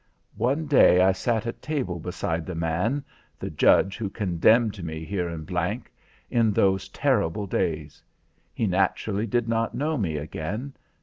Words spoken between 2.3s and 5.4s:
the man the Judge who condemned me, here